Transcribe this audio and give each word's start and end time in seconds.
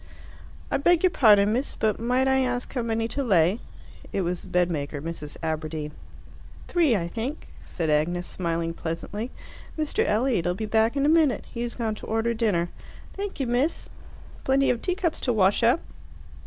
"I 0.71 0.77
beg 0.77 1.03
your 1.03 1.11
pardon, 1.11 1.53
miss, 1.53 1.75
but 1.75 1.99
might 1.99 2.27
I 2.27 2.39
ask 2.39 2.73
how 2.73 2.81
many 2.81 3.07
to 3.09 3.23
lay?" 3.23 3.59
It 4.11 4.21
was 4.21 4.41
the 4.41 4.47
bedmaker, 4.47 4.99
Mrs. 4.99 5.37
Aberdeen. 5.43 5.91
"Three, 6.67 6.95
I 6.95 7.07
think," 7.07 7.49
said 7.61 7.91
Agnes, 7.91 8.25
smiling 8.25 8.73
pleasantly. 8.73 9.29
"Mr. 9.77 10.03
Elliot'll 10.03 10.55
be 10.55 10.65
back 10.65 10.97
in 10.97 11.05
a 11.05 11.07
minute. 11.07 11.45
He 11.53 11.61
has 11.61 11.75
gone 11.75 11.93
to 11.93 12.07
order 12.07 12.33
dinner. 12.33 12.69
"Thank 13.13 13.39
you, 13.39 13.45
miss." 13.45 13.89
"Plenty 14.43 14.71
of 14.71 14.81
teacups 14.81 15.19
to 15.19 15.33
wash 15.33 15.61
up!" 15.61 15.81